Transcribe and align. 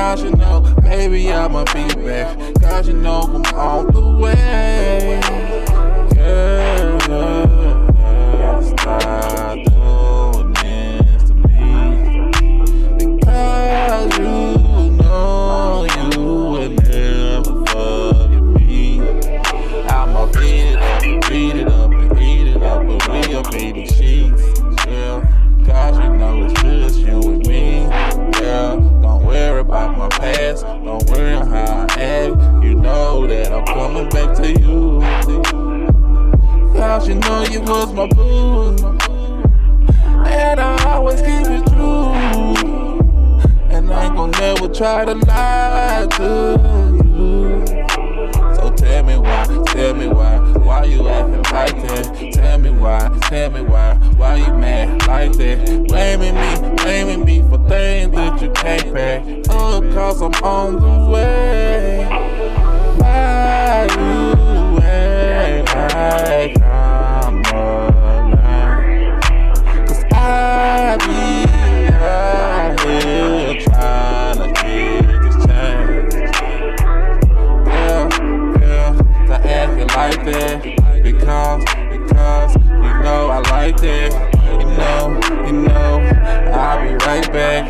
cause 0.00 0.22
you 0.22 0.30
know, 0.30 0.60
baby, 0.80 1.30
I'ma 1.30 1.64
be 1.74 1.86
back. 2.06 2.54
Cause 2.62 2.88
you 2.88 2.94
know 2.94 3.20
I'm 3.20 3.44
on 3.54 3.86
the 3.92 4.00
way. 4.22 5.19
Was 37.70 37.92
my 37.92 38.06
boo. 38.08 38.74
And 40.26 40.60
I 40.60 40.92
always 40.92 41.20
keep 41.20 41.46
it 41.46 41.64
true. 41.68 42.12
And 43.70 43.92
I 43.92 44.06
ain't 44.06 44.16
gonna 44.16 44.38
never 44.40 44.68
try 44.68 45.04
to 45.04 45.14
lie 45.14 46.08
to 46.16 46.58
you. 47.04 47.64
So 48.56 48.72
tell 48.74 49.04
me 49.04 49.16
why, 49.16 49.44
tell 49.68 49.94
me 49.94 50.08
why, 50.08 50.38
why 50.58 50.84
you 50.84 51.08
acting 51.08 51.42
like 51.52 51.80
that? 51.86 52.32
Tell 52.32 52.58
me 52.58 52.70
why, 52.70 53.18
tell 53.22 53.50
me 53.50 53.60
why, 53.60 53.94
why 54.16 54.34
you 54.36 54.52
mad 54.54 55.06
like 55.06 55.32
that? 55.34 55.86
Blaming 55.86 56.34
me, 56.34 56.76
blaming 56.76 57.24
me 57.24 57.42
for 57.48 57.68
things 57.68 58.12
that 58.16 58.42
you 58.42 58.50
can't 58.50 58.92
pay. 58.92 59.42
Oh, 59.48 59.80
cause 59.94 60.20
I'm 60.20 60.34
on 60.42 60.80
the 60.80 61.12
way. 61.12 61.59
Like 80.00 80.24
that. 80.24 80.62
Because, 81.02 81.62
because, 81.90 82.54
you 82.56 82.92
know 83.04 83.28
I 83.28 83.40
like 83.50 83.76
that. 83.82 84.10
You 84.60 84.66
know, 84.80 85.46
you 85.46 85.52
know, 85.68 86.00
I'll 86.54 86.80
be 86.82 86.94
right 87.04 87.30
back. 87.30 87.64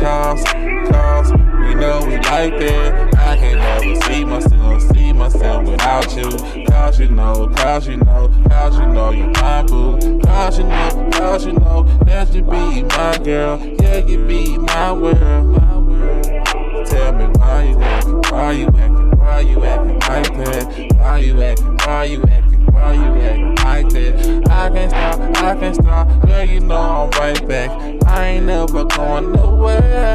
Cause, 0.00 0.44
cause, 0.90 1.30
you 1.68 1.74
know 1.74 2.06
we 2.06 2.16
like 2.16 2.58
that. 2.58 3.14
I 3.16 3.36
can 3.36 3.58
never 3.58 4.00
see 4.02 4.24
myself, 4.24 4.82
see 4.92 5.12
myself 5.12 5.68
without 5.68 6.16
you. 6.16 6.64
Cause 6.68 7.00
you 7.00 7.08
know, 7.08 7.48
cause 7.48 7.86
you 7.86 7.98
know, 7.98 8.30
cause 8.48 8.78
you 8.78 8.86
know 8.86 9.10
you're 9.10 9.26
my 9.26 9.62
boo. 9.64 10.20
Cause 10.20 10.58
you 10.58 10.64
know, 10.64 11.10
cause 11.12 11.44
you 11.44 11.52
know 11.52 11.82
that 12.06 12.32
you 12.32 12.42
be 12.42 12.82
my 12.82 13.18
girl. 13.18 13.58
Yeah, 13.82 13.98
you 14.06 14.24
be 14.26 14.56
my 14.56 14.92
world. 14.92 15.56
Tell 16.86 17.12
me 17.12 17.26
why 17.38 17.64
you 17.64 17.82
acting, 17.82 18.22
why 18.30 18.52
you 18.52 18.68
acting, 18.68 19.18
why 19.18 19.40
you 19.40 19.64
acting 19.64 19.98
like 19.98 20.44
that? 20.44 20.87
Why 21.18 21.24
you 21.24 21.42
acting, 21.42 21.76
why 21.84 22.04
you 22.04 22.22
acting, 22.30 22.66
why 22.66 22.92
you 22.92 23.20
acting 23.22 23.54
like 23.56 23.88
that? 23.88 24.50
I 24.52 24.70
can't 24.70 24.90
stop, 24.92 25.20
I 25.42 25.56
can't 25.58 25.74
stop, 25.74 26.24
girl, 26.24 26.44
you 26.44 26.60
know 26.60 26.76
I'm 26.76 27.10
right 27.18 27.48
back. 27.48 27.70
I 28.06 28.26
ain't 28.26 28.46
never 28.46 28.84
going 28.84 29.32
nowhere. 29.32 30.07